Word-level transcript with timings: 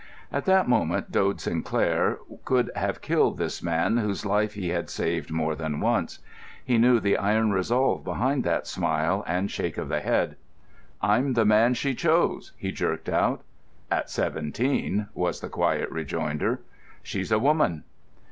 At 0.31 0.45
that 0.45 0.67
moment 0.67 1.11
Dode 1.11 1.39
Sinclair 1.39 2.17
could 2.43 2.71
have 2.75 3.01
killed 3.03 3.37
this 3.37 3.61
man 3.61 3.97
whose 3.97 4.25
life 4.25 4.55
he 4.55 4.69
had 4.69 4.89
saved 4.89 5.29
more 5.29 5.55
than 5.55 5.79
once. 5.79 6.17
He 6.65 6.79
knew 6.79 6.99
the 6.99 7.17
iron 7.19 7.51
resolve 7.51 8.03
behind 8.03 8.43
that 8.43 8.65
smile 8.65 9.23
and 9.27 9.51
shake 9.51 9.77
of 9.77 9.89
the 9.89 9.99
head. 9.99 10.37
"I'm 11.03 11.33
the 11.33 11.45
man 11.45 11.75
she 11.75 11.93
chose," 11.93 12.51
he 12.57 12.71
jerked 12.71 13.09
out. 13.09 13.43
"At 13.91 14.09
seventeen," 14.09 15.07
was 15.13 15.39
the 15.39 15.49
quiet 15.49 15.87
rejoinder. 15.91 16.61
"She's 17.03 17.31
a 17.31 17.37
woman." 17.37 17.83